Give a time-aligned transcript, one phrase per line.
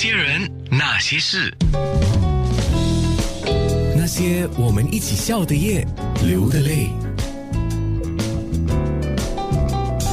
[0.00, 1.52] 些人，那些事，
[3.96, 5.84] 那些我们一起笑的夜，
[6.24, 6.88] 流的泪。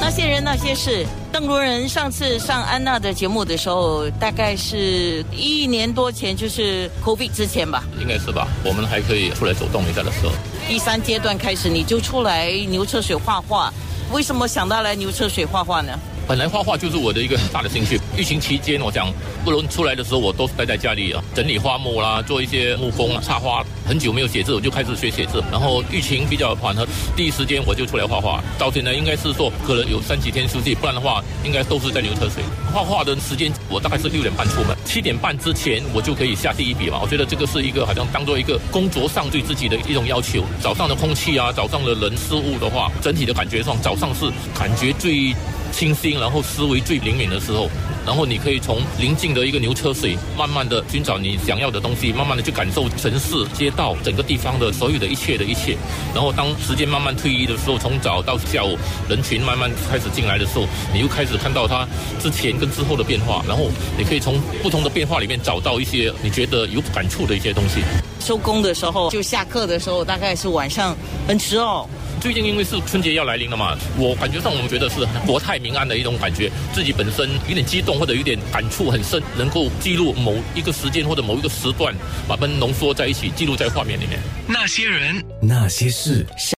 [0.01, 7.83] 那些人那些事，邓如人上次上安娜的节目的时候，大概是一年多前，就是 COVID 之前吧。
[8.02, 10.31] 应该是吧，我们还可以出来走动一下的时候。
[10.67, 13.72] 第三阶段开始，你就出来牛车水画画。
[14.12, 15.94] 为什么想到来牛车水画画呢？
[16.27, 17.99] 本来画画就是我的一个很大的兴趣。
[18.17, 19.13] 疫情期间，我想
[19.44, 23.63] 不能出来的时候，我都是待在家里啊，整理花木啦，做一些木工、插花。
[23.88, 25.43] 很久没有写字，我就开始学写字。
[25.51, 28.43] 然后疫情比较缓和，第一时间我就出来画画。
[28.57, 32.41] 到现在应该是说，可能有三几天休息，不然的话，应该都是在流车水
[32.73, 33.51] 画画的时间。
[33.70, 36.98] 我大概是六点半出门，七点半之前我就可以下第一笔嘛。
[37.03, 40.43] 我觉得这个是一个好像当做一个工作上对自己的一种要求。
[40.59, 44.26] 早上的空气啊，早上的人事物的话，整体的感觉上，早上是
[44.57, 45.35] 感觉最。
[45.71, 47.69] 清新，然后思维最灵敏的时候，
[48.05, 55.77] 然后你可以从临近的一个牛车水，慢慢的寻找你想要的东西，慢慢的去感受城市街道整个地方的所有的一切的一切。
[56.13, 58.77] 然后当时间慢慢推移的时候，从早到下午，
[59.09, 61.87] 人群慢慢开始进来的时候，你又开始看到它
[62.20, 63.43] 之前跟之后的变化。
[63.47, 67.81] 然后你可以从不同的变化里面找到一些你觉得有感触的一些东西。
[68.20, 70.95] 收工的时候，就下课的时候，大概是晚上
[71.28, 71.88] 很迟哦。
[72.26, 81.94] 最近因为是春节要来临了嘛，我感觉上我们觉得是国泰民安的一种感觉，自己本身有点激动或者有点感触很深，能够记录某一个时间或者某一个时段，
[82.28, 84.20] 把它们浓缩在一起，记录在画面里面。
[84.48, 86.26] 那些人，那些事。